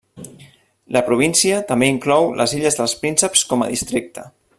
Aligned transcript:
La 0.95 1.03
província 1.09 1.59
també 1.71 1.89
inclou 1.95 2.27
les 2.41 2.57
Illes 2.61 2.79
dels 2.83 2.99
Prínceps 3.03 3.45
com 3.53 3.67
a 3.67 3.73
districte. 3.75 4.27